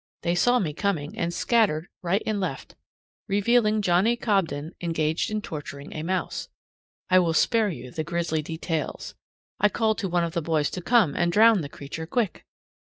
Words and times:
They 0.23 0.33
saw 0.33 0.57
me 0.57 0.73
coming, 0.73 1.15
and 1.15 1.31
scattered 1.31 1.87
right 2.01 2.23
and 2.25 2.39
left, 2.39 2.73
revealing 3.27 3.83
Johnnie 3.83 4.15
Cobden 4.15 4.73
engaged 4.81 5.29
in 5.29 5.43
torturing 5.43 5.93
a 5.93 6.01
mouse. 6.01 6.49
I 7.11 7.19
will 7.19 7.33
spare 7.35 7.69
you 7.69 7.91
the 7.91 8.03
grisly 8.03 8.41
details. 8.41 9.13
I 9.59 9.69
called 9.69 9.99
to 9.99 10.09
one 10.09 10.23
of 10.23 10.33
the 10.33 10.41
boys 10.41 10.71
to 10.71 10.81
come 10.81 11.13
and 11.15 11.31
drown 11.31 11.61
the 11.61 11.69
creature 11.69 12.07
quick! 12.07 12.47